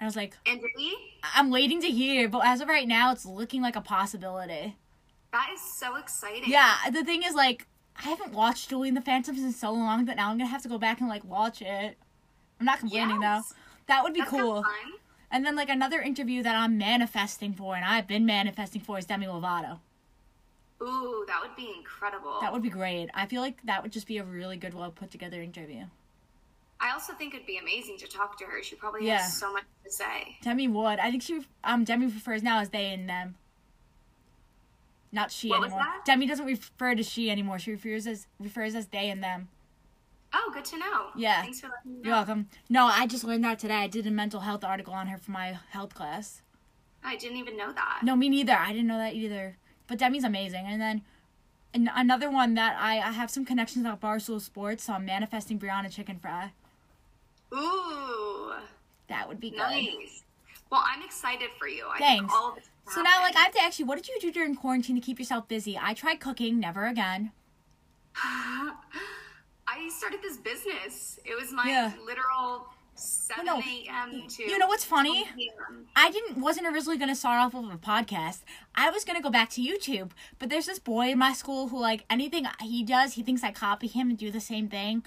I 0.00 0.04
was 0.06 0.16
like, 0.16 0.36
And 0.46 0.60
did 0.60 0.70
he? 0.76 0.96
I'm 1.32 1.52
waiting 1.52 1.80
to 1.82 1.88
hear, 1.88 2.28
but 2.28 2.44
as 2.44 2.60
of 2.60 2.66
right 2.66 2.88
now, 2.88 3.12
it's 3.12 3.24
looking 3.24 3.62
like 3.62 3.76
a 3.76 3.80
possibility. 3.80 4.74
That 5.30 5.50
is 5.54 5.60
so 5.60 5.94
exciting. 5.94 6.50
Yeah, 6.50 6.74
the 6.90 7.04
thing 7.04 7.22
is, 7.22 7.34
like, 7.34 7.68
I 7.98 8.02
haven't 8.08 8.32
watched 8.32 8.68
Julie 8.70 8.88
and 8.88 8.96
the 8.96 9.00
Phantoms 9.02 9.40
in 9.42 9.52
so 9.52 9.72
long 9.72 10.04
that 10.06 10.16
now 10.16 10.30
I'm 10.30 10.38
gonna 10.38 10.50
have 10.50 10.62
to 10.62 10.68
go 10.68 10.78
back 10.78 11.00
and 11.00 11.08
like 11.08 11.24
watch 11.24 11.62
it. 11.62 11.96
I'm 12.60 12.66
not 12.66 12.78
complaining 12.80 13.20
Yes. 13.20 13.48
though. 13.50 13.54
That 13.86 14.02
would 14.02 14.14
be 14.14 14.20
That 14.20 14.28
cool. 14.28 14.64
And 15.30 15.44
then 15.44 15.56
like 15.56 15.68
another 15.68 16.00
interview 16.00 16.42
that 16.42 16.54
I'm 16.54 16.78
manifesting 16.78 17.52
for, 17.52 17.74
and 17.74 17.84
I've 17.84 18.06
been 18.06 18.24
manifesting 18.26 18.80
for, 18.80 18.98
is 18.98 19.06
Demi 19.06 19.26
Lovato. 19.26 19.80
Ooh, 20.82 21.24
that 21.26 21.40
would 21.42 21.56
be 21.56 21.72
incredible. 21.76 22.38
That 22.40 22.52
would 22.52 22.62
be 22.62 22.68
great. 22.68 23.08
I 23.14 23.26
feel 23.26 23.40
like 23.40 23.62
that 23.64 23.82
would 23.82 23.92
just 23.92 24.06
be 24.06 24.18
a 24.18 24.24
really 24.24 24.56
good, 24.56 24.74
well 24.74 24.90
put 24.90 25.10
together 25.10 25.40
interview. 25.42 25.84
I 26.78 26.92
also 26.92 27.14
think 27.14 27.34
it'd 27.34 27.46
be 27.46 27.56
amazing 27.58 27.96
to 27.98 28.06
talk 28.06 28.38
to 28.38 28.44
her. 28.44 28.62
She 28.62 28.76
probably 28.76 29.06
Yeah. 29.06 29.18
has 29.22 29.38
so 29.38 29.52
much 29.52 29.64
to 29.84 29.90
say. 29.90 30.36
Demi 30.42 30.68
would. 30.68 30.98
I 30.98 31.10
think 31.10 31.22
she 31.22 31.40
um 31.64 31.84
Demi 31.84 32.10
prefers 32.10 32.42
now 32.42 32.60
as 32.60 32.68
they 32.70 32.92
and 32.92 33.08
them. 33.08 33.36
Not 35.16 35.30
she 35.32 35.48
What 35.48 35.62
anymore. 35.64 35.82
Demi 36.04 36.26
doesn't 36.26 36.44
refer 36.44 36.94
to 36.94 37.02
she 37.02 37.30
anymore. 37.30 37.58
She 37.58 37.70
refers 37.72 38.06
as 38.06 38.26
refers 38.38 38.74
as 38.74 38.86
they 38.88 39.08
and 39.08 39.24
them. 39.24 39.48
Oh, 40.34 40.50
good 40.52 40.64
to 40.66 40.78
know. 40.78 41.06
Yeah. 41.16 41.40
Thanks 41.40 41.60
for 41.60 41.68
letting 41.68 41.92
me 41.92 41.98
know. 42.02 42.08
You're 42.08 42.16
welcome. 42.16 42.48
No, 42.68 42.84
I 42.84 43.06
just 43.06 43.24
learned 43.24 43.42
that 43.44 43.58
today. 43.58 43.76
I 43.76 43.86
did 43.86 44.06
a 44.06 44.10
mental 44.10 44.40
health 44.40 44.62
article 44.62 44.92
on 44.92 45.06
her 45.06 45.16
for 45.16 45.30
my 45.30 45.58
health 45.70 45.94
class. 45.94 46.42
I 47.02 47.16
didn't 47.16 47.38
even 47.38 47.56
know 47.56 47.72
that. 47.72 48.00
No, 48.02 48.14
me 48.14 48.28
neither. 48.28 48.52
I 48.52 48.72
didn't 48.72 48.88
know 48.88 48.98
that 48.98 49.14
either. 49.14 49.56
But 49.86 49.98
Demi's 49.98 50.24
amazing. 50.24 50.66
And 50.66 50.80
then 50.82 51.02
an- 51.72 51.90
another 51.94 52.28
one 52.30 52.52
that 52.54 52.76
I, 52.78 52.98
I 52.98 53.12
have 53.12 53.30
some 53.30 53.46
connections 53.46 53.86
at 53.86 53.98
Barstool 54.00 54.40
Sports, 54.40 54.84
so 54.84 54.92
I'm 54.92 55.06
manifesting 55.06 55.58
Brianna 55.58 55.86
Chickenfry. 55.86 56.50
Ooh, 57.54 58.52
That 59.08 59.28
would 59.28 59.40
be 59.40 59.50
good. 59.50 59.58
nice. 59.60 60.24
Well, 60.70 60.82
I'm 60.84 61.02
excited 61.02 61.50
for 61.58 61.68
you. 61.68 61.86
I 61.88 61.98
Thanks. 61.98 62.32
Think 62.32 62.32
all 62.32 62.52
of 62.52 62.58
it's 62.58 62.68
So 62.92 63.02
now, 63.02 63.20
like, 63.22 63.36
I 63.36 63.40
have 63.40 63.52
to 63.52 63.60
ask 63.62 63.78
you, 63.78 63.86
what 63.86 63.96
did 63.96 64.08
you 64.08 64.20
do 64.20 64.32
during 64.32 64.54
quarantine 64.54 64.96
to 64.96 65.00
keep 65.02 65.18
yourself 65.18 65.48
busy? 65.48 65.78
I 65.80 65.94
tried 65.94 66.20
cooking, 66.20 66.58
never 66.58 66.86
again. 66.86 67.32
I 68.16 69.88
started 69.90 70.20
this 70.22 70.36
business. 70.38 71.18
It 71.24 71.38
was 71.38 71.52
my 71.52 71.64
Yeah. 71.68 71.92
literal 72.04 72.68
7 72.94 73.44
no, 73.44 73.58
a.m. 73.58 74.26
to 74.26 74.42
you 74.42 74.56
know 74.58 74.66
what's 74.66 74.84
funny? 74.84 75.28
I 75.94 76.10
didn't 76.10 76.40
wasn't 76.40 76.66
originally 76.66 76.96
gonna 76.96 77.14
start 77.14 77.38
off 77.40 77.52
with 77.52 77.70
a 77.74 77.76
podcast. 77.76 78.40
I 78.74 78.88
was 78.88 79.04
gonna 79.04 79.20
go 79.20 79.28
back 79.28 79.50
to 79.50 79.60
YouTube, 79.60 80.12
but 80.38 80.48
there's 80.48 80.64
this 80.64 80.78
boy 80.78 81.10
in 81.10 81.18
my 81.18 81.34
school 81.34 81.68
who 81.68 81.78
like 81.78 82.06
anything 82.08 82.46
he 82.62 82.82
does, 82.84 83.14
he 83.14 83.22
thinks 83.22 83.42
I 83.44 83.52
copy 83.52 83.86
him 83.86 84.08
and 84.08 84.18
do 84.18 84.30
the 84.30 84.40
same 84.40 84.68
thing. 84.68 85.02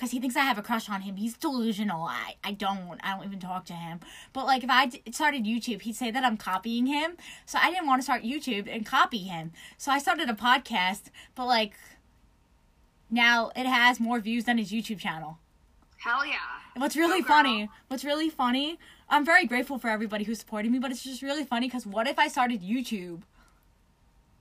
Cause 0.00 0.12
he 0.12 0.18
thinks 0.18 0.34
I 0.34 0.40
have 0.40 0.56
a 0.56 0.62
crush 0.62 0.88
on 0.88 1.02
him. 1.02 1.16
He's 1.16 1.36
delusional. 1.36 2.04
I, 2.04 2.36
I 2.42 2.52
don't. 2.52 2.98
I 3.02 3.14
don't 3.14 3.26
even 3.26 3.38
talk 3.38 3.66
to 3.66 3.74
him. 3.74 4.00
But 4.32 4.46
like 4.46 4.64
if 4.64 4.70
I 4.70 4.86
d- 4.86 5.02
started 5.12 5.44
YouTube, 5.44 5.82
he'd 5.82 5.94
say 5.94 6.10
that 6.10 6.24
I'm 6.24 6.38
copying 6.38 6.86
him. 6.86 7.18
So 7.44 7.58
I 7.60 7.70
didn't 7.70 7.86
want 7.86 8.00
to 8.00 8.04
start 8.04 8.22
YouTube 8.22 8.66
and 8.66 8.86
copy 8.86 9.18
him. 9.18 9.52
So 9.76 9.92
I 9.92 9.98
started 9.98 10.30
a 10.30 10.32
podcast. 10.32 11.10
But 11.34 11.46
like 11.46 11.74
now 13.10 13.50
it 13.54 13.66
has 13.66 14.00
more 14.00 14.20
views 14.20 14.44
than 14.44 14.56
his 14.56 14.72
YouTube 14.72 15.00
channel. 15.00 15.38
Hell 15.98 16.24
yeah. 16.24 16.36
What's 16.76 16.96
really 16.96 17.20
funny, 17.20 17.68
what's 17.88 18.04
really 18.04 18.30
funny, 18.30 18.78
I'm 19.10 19.24
very 19.24 19.44
grateful 19.44 19.78
for 19.78 19.88
everybody 19.88 20.24
who's 20.24 20.38
supporting 20.38 20.72
me, 20.72 20.78
but 20.78 20.90
it's 20.90 21.02
just 21.02 21.20
really 21.20 21.44
funny 21.44 21.66
because 21.66 21.84
what 21.84 22.06
if 22.06 22.18
I 22.18 22.28
started 22.28 22.62
YouTube? 22.62 23.22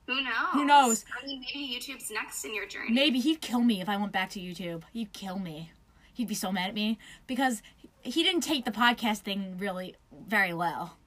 Who 0.09 0.23
knows? 0.23 0.33
Who 0.53 0.65
knows? 0.65 1.05
I 1.21 1.25
mean, 1.27 1.41
maybe 1.53 1.71
YouTube's 1.79 2.09
next 2.09 2.43
in 2.43 2.55
your 2.55 2.65
journey. 2.65 2.91
Maybe 2.91 3.19
he'd 3.19 3.41
kill 3.41 3.59
me 3.61 3.79
if 3.79 3.87
I 3.87 3.95
went 3.95 4.11
back 4.11 4.31
to 4.31 4.39
YouTube. 4.39 4.81
He'd 4.91 5.13
kill 5.13 5.37
me. 5.37 5.71
He'd 6.13 6.27
be 6.27 6.33
so 6.33 6.51
mad 6.51 6.69
at 6.69 6.73
me 6.73 6.97
because 7.27 7.61
he 8.01 8.23
didn't 8.23 8.41
take 8.41 8.65
the 8.65 8.71
podcast 8.71 9.19
thing 9.19 9.55
really 9.59 9.95
very 10.27 10.51
well. 10.51 10.97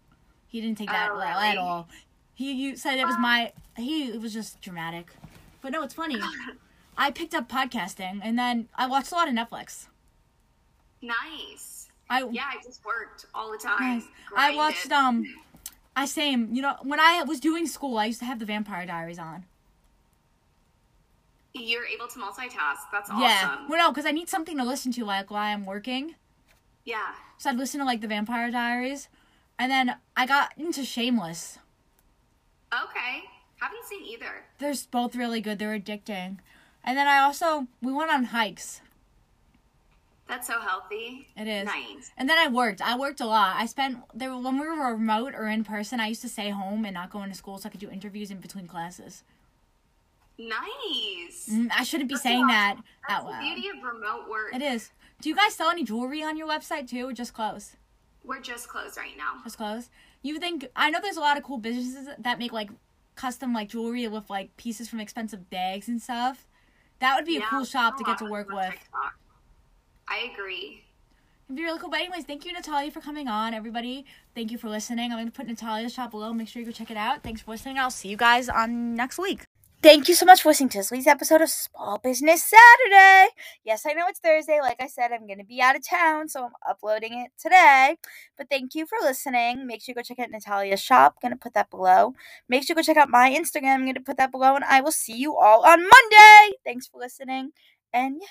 He 0.46 0.60
didn't 0.60 0.78
take 0.78 0.88
that 0.88 1.10
Oh, 1.10 1.16
well 1.16 1.36
really? 1.36 1.48
at 1.48 1.58
all. 1.58 1.88
He 2.34 2.52
you 2.52 2.76
said 2.76 2.98
it 3.00 3.06
was 3.06 3.16
my 3.18 3.52
he 3.76 4.04
it 4.12 4.20
was 4.20 4.32
just 4.32 4.60
dramatic. 4.60 5.10
But 5.62 5.72
no, 5.72 5.82
it's 5.82 5.94
funny. 5.94 6.20
I 6.96 7.10
picked 7.10 7.34
up 7.34 7.48
podcasting 7.48 8.20
and 8.22 8.38
then 8.38 8.68
I 8.76 8.86
watched 8.86 9.10
a 9.10 9.16
lot 9.16 9.26
of 9.28 9.34
Netflix. 9.34 9.88
Nice. 11.00 11.88
I 12.08 12.24
Yeah, 12.30 12.44
I 12.46 12.62
just 12.62 12.84
worked 12.84 13.26
all 13.34 13.50
the 13.50 13.58
time. 13.58 13.98
Nice. 13.98 14.04
I 14.36 14.54
watched 14.54 14.92
um 14.92 15.24
I 15.94 16.06
same, 16.06 16.54
you 16.54 16.62
know, 16.62 16.76
when 16.82 17.00
I 17.00 17.22
was 17.22 17.40
doing 17.40 17.66
school, 17.66 17.98
I 17.98 18.06
used 18.06 18.20
to 18.20 18.24
have 18.24 18.38
the 18.38 18.46
Vampire 18.46 18.86
Diaries 18.86 19.18
on. 19.18 19.44
You're 21.54 21.86
able 21.86 22.08
to 22.08 22.18
multitask. 22.18 22.88
That's 22.90 23.10
awesome. 23.10 23.20
Yeah. 23.20 23.66
Well, 23.68 23.78
no, 23.78 23.90
because 23.90 24.06
I 24.06 24.10
need 24.10 24.30
something 24.30 24.56
to 24.56 24.64
listen 24.64 24.90
to 24.92 25.04
like 25.04 25.30
while 25.30 25.42
I'm 25.42 25.66
working. 25.66 26.14
Yeah. 26.84 27.12
So 27.36 27.50
I'd 27.50 27.58
listen 27.58 27.80
to 27.80 27.86
like 27.86 28.00
the 28.00 28.08
Vampire 28.08 28.50
Diaries, 28.50 29.08
and 29.58 29.70
then 29.70 29.96
I 30.16 30.26
got 30.26 30.54
into 30.56 30.84
Shameless. 30.84 31.58
Okay. 32.72 33.24
Haven't 33.60 33.84
seen 33.84 34.04
either. 34.06 34.44
They're 34.58 34.74
both 34.90 35.14
really 35.14 35.40
good. 35.40 35.58
They're 35.58 35.78
addicting. 35.78 36.38
And 36.82 36.96
then 36.96 37.06
I 37.06 37.18
also 37.18 37.66
we 37.82 37.92
went 37.92 38.10
on 38.10 38.24
hikes. 38.24 38.80
That's 40.32 40.46
so 40.46 40.60
healthy. 40.60 41.28
It 41.36 41.46
is. 41.46 41.66
Nice. 41.66 42.10
And 42.16 42.26
then 42.26 42.38
I 42.38 42.48
worked. 42.48 42.80
I 42.80 42.96
worked 42.96 43.20
a 43.20 43.26
lot. 43.26 43.56
I 43.58 43.66
spent 43.66 43.98
there 44.14 44.34
when 44.34 44.58
we 44.58 44.66
were 44.66 44.94
remote 44.94 45.34
or 45.36 45.46
in 45.46 45.62
person. 45.62 46.00
I 46.00 46.06
used 46.06 46.22
to 46.22 46.28
stay 46.30 46.48
home 46.48 46.86
and 46.86 46.94
not 46.94 47.10
go 47.10 47.22
into 47.22 47.34
school 47.34 47.58
so 47.58 47.66
I 47.66 47.70
could 47.70 47.80
do 47.80 47.90
interviews 47.90 48.30
in 48.30 48.38
between 48.38 48.66
classes. 48.66 49.24
Nice. 50.38 51.50
Mm, 51.52 51.68
I 51.70 51.82
shouldn't 51.84 52.08
be 52.08 52.14
That's 52.14 52.22
saying 52.22 52.46
that 52.46 52.78
That's 53.06 53.24
out 53.24 53.30
the 53.30 53.38
beauty 53.40 53.68
of 53.68 53.84
remote 53.84 54.30
work. 54.30 54.54
It 54.54 54.62
is. 54.62 54.90
Do 55.20 55.28
you 55.28 55.36
guys 55.36 55.52
sell 55.52 55.68
any 55.68 55.84
jewelry 55.84 56.22
on 56.22 56.38
your 56.38 56.48
website 56.48 56.88
too, 56.88 57.10
or 57.10 57.12
just 57.12 57.34
clothes? 57.34 57.76
We're 58.24 58.40
just 58.40 58.68
closed 58.68 58.96
right 58.96 59.14
now. 59.18 59.34
Just 59.44 59.58
clothes. 59.58 59.90
You 60.22 60.38
think? 60.38 60.66
I 60.74 60.88
know 60.88 61.00
there's 61.02 61.18
a 61.18 61.20
lot 61.20 61.36
of 61.36 61.42
cool 61.42 61.58
businesses 61.58 62.08
that 62.18 62.38
make 62.38 62.54
like 62.54 62.70
custom 63.16 63.52
like 63.52 63.68
jewelry 63.68 64.08
with 64.08 64.30
like 64.30 64.56
pieces 64.56 64.88
from 64.88 64.98
expensive 64.98 65.50
bags 65.50 65.88
and 65.88 66.00
stuff. 66.00 66.46
That 67.00 67.16
would 67.16 67.26
be 67.26 67.36
a 67.36 67.42
cool 67.42 67.66
shop 67.66 67.98
to 67.98 68.04
get 68.04 68.16
to 68.16 68.24
work 68.24 68.48
with. 68.48 68.70
TikTok. 68.70 69.18
I 70.12 70.30
agree. 70.30 70.84
It'd 71.48 71.56
be 71.56 71.64
really 71.64 71.78
cool. 71.78 71.88
But 71.88 72.00
anyways, 72.00 72.24
thank 72.24 72.44
you 72.44 72.52
Natalia 72.52 72.90
for 72.90 73.00
coming 73.00 73.28
on. 73.28 73.54
Everybody, 73.54 74.04
thank 74.34 74.50
you 74.50 74.58
for 74.58 74.68
listening. 74.68 75.10
I'm 75.10 75.18
gonna 75.18 75.30
put 75.30 75.46
Natalia's 75.46 75.94
shop 75.94 76.10
below. 76.10 76.34
Make 76.34 76.48
sure 76.48 76.60
you 76.60 76.66
go 76.66 76.72
check 76.72 76.90
it 76.90 76.98
out. 76.98 77.22
Thanks 77.22 77.40
for 77.40 77.50
listening. 77.52 77.78
I'll 77.78 77.90
see 77.90 78.08
you 78.08 78.18
guys 78.18 78.50
on 78.50 78.94
next 78.94 79.18
week. 79.18 79.44
Thank 79.82 80.08
you 80.08 80.14
so 80.14 80.26
much 80.26 80.42
for 80.42 80.50
listening 80.50 80.68
to 80.68 80.78
this 80.78 80.92
week's 80.92 81.08
episode 81.08 81.40
of 81.40 81.48
Small 81.48 81.98
Business 81.98 82.44
Saturday. 82.44 83.30
Yes, 83.64 83.84
I 83.84 83.94
know 83.94 84.06
it's 84.06 84.20
Thursday. 84.20 84.60
Like 84.60 84.80
I 84.80 84.86
said, 84.86 85.10
I'm 85.10 85.26
going 85.26 85.40
to 85.40 85.44
be 85.44 85.60
out 85.60 85.74
of 85.74 85.84
town, 85.84 86.28
so 86.28 86.44
I'm 86.44 86.52
uploading 86.68 87.14
it 87.14 87.32
today. 87.36 87.96
But 88.38 88.48
thank 88.48 88.76
you 88.76 88.86
for 88.86 88.98
listening. 89.02 89.66
Make 89.66 89.82
sure 89.82 89.92
you 89.92 89.96
go 89.96 90.02
check 90.02 90.20
out 90.20 90.30
Natalia's 90.30 90.80
shop. 90.80 91.16
going 91.20 91.32
to 91.32 91.36
put 91.36 91.54
that 91.54 91.68
below. 91.68 92.14
Make 92.48 92.62
sure 92.64 92.74
you 92.74 92.76
go 92.76 92.82
check 92.86 92.96
out 92.96 93.08
my 93.08 93.30
Instagram. 93.36 93.74
I'm 93.74 93.82
going 93.82 93.94
to 93.94 94.00
put 94.00 94.18
that 94.18 94.30
below. 94.30 94.54
And 94.54 94.62
I 94.62 94.82
will 94.82 94.92
see 94.92 95.16
you 95.16 95.36
all 95.36 95.64
on 95.66 95.80
Monday. 95.80 96.56
Thanks 96.64 96.86
for 96.86 97.00
listening. 97.00 97.50
And 97.92 98.22
yeah. 98.22 98.28